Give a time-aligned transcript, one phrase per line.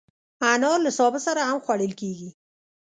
[0.51, 2.29] انار له سابه سره هم خوړل کېږي.